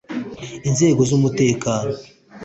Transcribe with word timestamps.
Inzego 0.67 1.01
z’umutekano 1.09 1.91